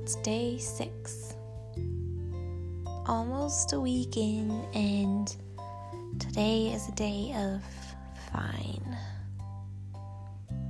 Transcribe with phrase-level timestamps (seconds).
[0.00, 1.34] it's day six.
[3.06, 5.36] Almost a week in, and
[6.18, 7.62] today is a day of
[8.32, 8.96] fine.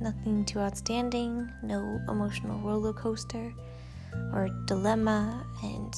[0.00, 3.52] Nothing too outstanding, no emotional roller coaster
[4.32, 5.94] or dilemma, and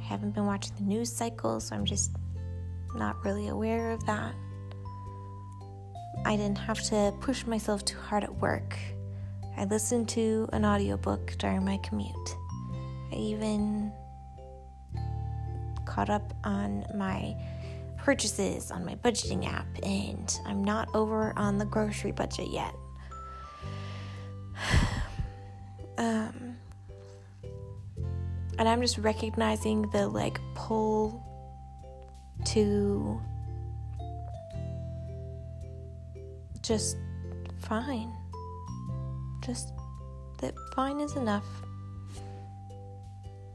[0.00, 2.10] I haven't been watching the news cycle, so I'm just
[2.96, 4.34] not really aware of that.
[6.24, 8.76] I didn't have to push myself too hard at work.
[9.56, 12.37] I listened to an audiobook during my commute.
[13.12, 13.92] I even
[15.84, 17.36] caught up on my
[17.96, 22.74] purchases on my budgeting app, and I'm not over on the grocery budget yet.
[25.98, 26.56] um,
[28.58, 31.24] and I'm just recognizing the like pull
[32.46, 33.20] to
[36.62, 36.96] just
[37.58, 38.12] fine.
[39.44, 39.72] Just
[40.38, 41.44] that fine is enough.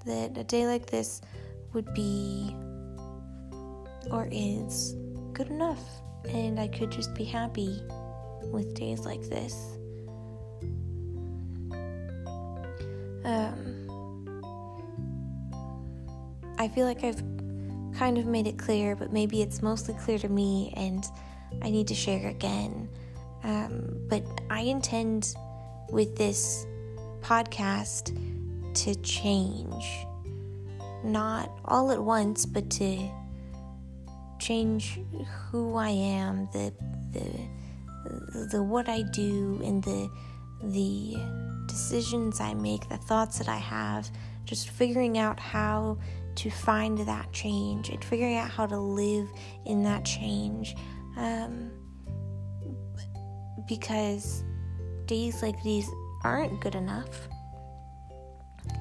[0.06, 1.22] That a day like this
[1.74, 2.56] would be
[4.12, 4.96] or is
[5.34, 5.84] good enough.
[6.30, 7.82] And I could just be happy
[8.52, 9.54] with days like this.
[13.26, 13.84] Um,
[16.58, 17.22] I feel like I've
[17.96, 21.06] kind of made it clear, but maybe it's mostly clear to me, and
[21.62, 22.90] I need to share again.
[23.44, 25.36] Um, but I intend
[25.90, 26.66] with this
[27.22, 28.18] podcast
[28.76, 30.06] to change,
[31.04, 33.10] not all at once, but to
[34.40, 35.00] change
[35.50, 36.74] who I am, the
[37.12, 40.10] the the what I do, and the
[40.64, 41.16] the
[41.68, 44.10] decisions I make, the thoughts that I have,
[44.46, 45.98] just figuring out how
[46.36, 49.30] to find that change and figuring out how to live
[49.66, 50.76] in that change.
[51.18, 51.72] Um,
[53.68, 54.44] because
[55.06, 55.90] days like these
[56.24, 57.28] aren't good enough.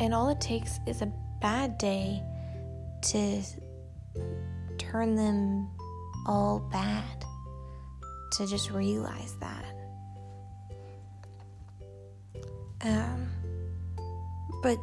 [0.02, 2.20] And all it takes is a bad day
[3.02, 3.40] to
[4.76, 5.70] turn them
[6.26, 7.24] all bad,
[8.32, 9.64] to just realize that.
[12.80, 13.30] Um,
[14.60, 14.76] but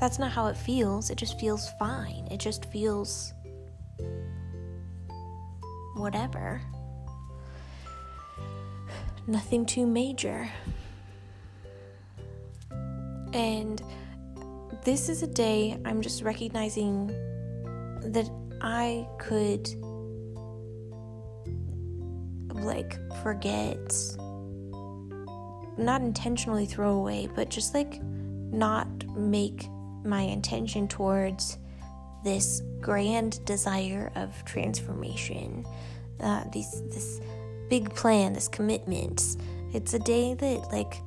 [0.00, 1.10] that's not how it feels.
[1.10, 2.26] It just feels fine.
[2.30, 3.34] It just feels
[5.94, 6.62] whatever.
[9.26, 10.50] Nothing too major.
[13.32, 13.82] And
[14.84, 17.08] this is a day I'm just recognizing
[18.02, 18.30] that
[18.60, 19.68] I could
[22.54, 23.78] like forget
[25.78, 29.66] not intentionally throw away but just like not make
[30.04, 31.58] my intention towards
[32.24, 35.64] this grand desire of transformation,
[36.20, 37.20] uh, these this
[37.68, 39.36] big plan, this commitment.
[39.72, 41.00] It's a day that like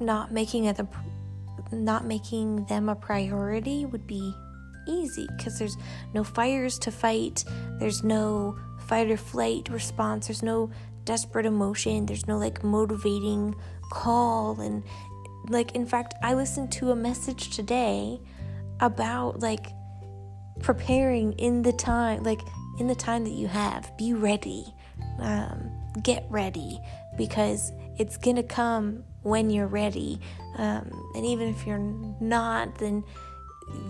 [0.00, 0.88] not making it a
[1.70, 4.34] not making them a priority would be
[4.86, 5.76] easy because there's
[6.14, 7.44] no fires to fight,
[7.78, 8.56] there's no
[8.86, 10.70] fight or flight response, there's no
[11.04, 13.54] desperate emotion, there's no like motivating
[13.90, 14.60] call.
[14.60, 14.82] And
[15.48, 18.20] like in fact i listened to a message today
[18.80, 19.72] about like
[20.60, 22.40] preparing in the time like
[22.78, 24.64] in the time that you have be ready
[25.20, 25.70] um,
[26.02, 26.80] get ready
[27.18, 30.20] because it's gonna come when you're ready.
[30.56, 31.78] Um, and even if you're
[32.20, 33.04] not then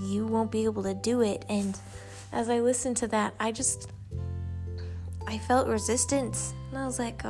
[0.02, 1.44] you won't be able to do it.
[1.48, 1.78] And
[2.32, 3.90] as i listened to that i just
[5.28, 6.52] i felt resistance.
[6.70, 7.24] And i was like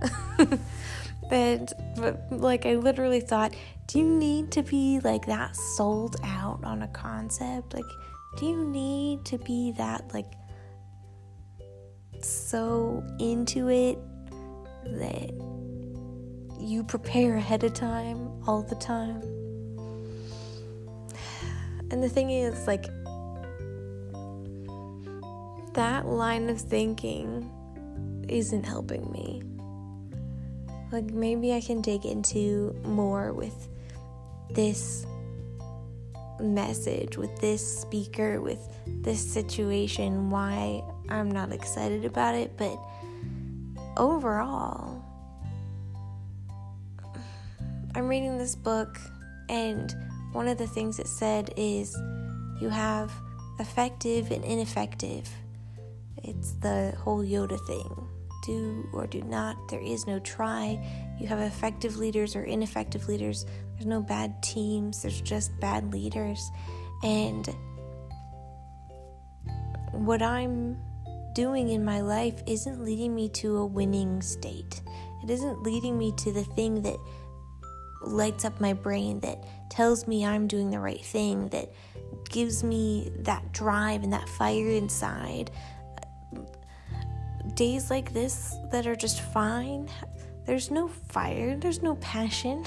[1.30, 3.54] and but like I literally thought,
[3.86, 7.74] do you need to be like that sold out on a concept?
[7.74, 7.84] Like,
[8.36, 10.32] do you need to be that like
[12.22, 13.98] so into it
[14.92, 15.30] that
[16.60, 19.22] you prepare ahead of time all the time?
[21.90, 22.86] And the thing is, like,
[25.74, 27.50] that line of thinking
[28.28, 29.42] isn't helping me
[30.90, 33.68] like maybe I can dig into more with
[34.50, 35.06] this
[36.40, 42.78] message, with this speaker, with this situation, why I'm not excited about it, but
[43.98, 45.02] overall,
[47.94, 48.98] I'm reading this book,
[49.48, 49.94] and
[50.32, 51.94] one of the things it said is
[52.60, 53.12] you have
[53.58, 55.28] effective and ineffective.
[56.22, 58.08] It's the whole Yoda thing
[58.44, 59.56] do or do not.
[59.68, 60.78] There is no try.
[61.18, 63.46] You have effective leaders or ineffective leaders.
[63.74, 66.50] There's no bad teams, there's just bad leaders.
[67.02, 67.48] And
[69.92, 70.78] what I'm
[71.34, 74.80] doing in my life isn't leading me to a winning state.
[75.22, 76.96] It isn't leading me to the thing that
[78.02, 81.72] lights up my brain, that tells me I'm doing the right thing, that
[82.28, 85.50] gives me that drive and that fire inside.
[87.54, 89.88] Days like this that are just fine,
[90.46, 92.64] there's no fire, there's no passion.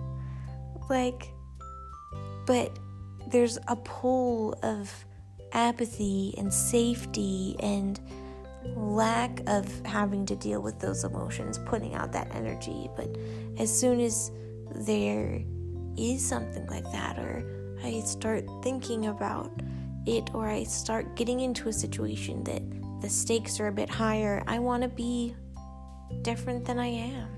[0.90, 1.32] like,
[2.46, 2.78] but
[3.28, 4.92] there's a pull of
[5.52, 8.00] apathy and safety and
[8.76, 12.88] lack of having to deal with those emotions, putting out that energy.
[12.96, 13.16] But
[13.58, 14.30] as soon as
[14.74, 15.42] there
[15.96, 17.44] is something like that, or
[17.82, 19.50] I start thinking about
[20.06, 22.62] it, or I start getting into a situation that
[23.00, 25.34] the stakes are a bit higher, I want to be
[26.22, 27.28] different than I am.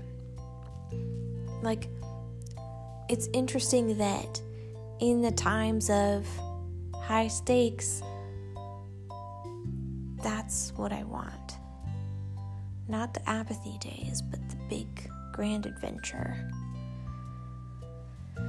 [1.61, 1.87] Like,
[3.09, 4.41] it's interesting that
[4.99, 6.27] in the times of
[7.03, 8.01] high stakes,
[10.23, 11.57] that's what I want.
[12.87, 14.87] Not the apathy days, but the big
[15.33, 16.49] grand adventure.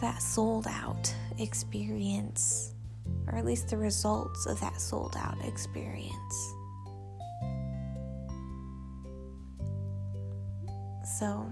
[0.00, 2.74] That sold out experience,
[3.26, 6.54] or at least the results of that sold out experience.
[11.18, 11.50] So,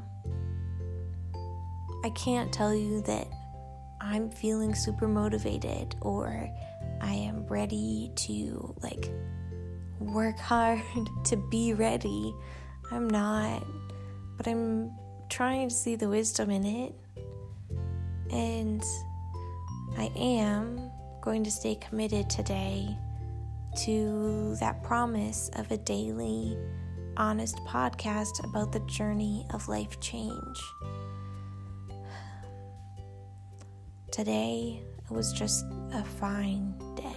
[2.05, 3.29] I can't tell you that
[4.03, 6.51] I'm feeling super motivated or
[7.01, 9.11] I am ready to like
[10.01, 10.83] work hard
[11.25, 12.35] to be ready.
[12.91, 13.65] I'm not,
[14.37, 14.93] but I'm
[15.31, 16.95] trying to see the wisdom in it.
[18.31, 18.83] And
[19.97, 20.91] I am
[21.21, 22.97] going to stay committed today
[23.85, 26.59] to that promise of a daily,
[27.17, 30.61] honest podcast about the journey of life change.
[34.13, 35.65] Today it was just
[35.95, 37.17] a fine day.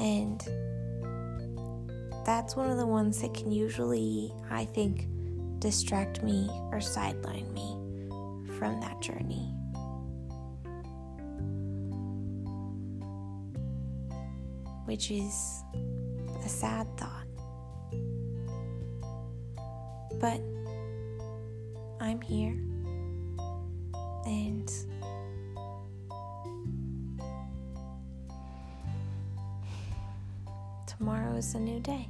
[0.00, 0.40] And
[2.26, 5.06] that's one of the ones that can usually, I think,
[5.60, 7.78] distract me or sideline me
[8.58, 9.54] from that journey.
[14.86, 15.62] Which is
[16.44, 17.28] a sad thought.
[20.20, 20.40] But
[22.00, 22.58] I'm here
[24.26, 24.68] and
[30.98, 32.08] tomorrow is a new day.